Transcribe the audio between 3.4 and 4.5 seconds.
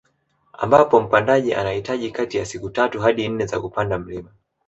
za kupanda mlima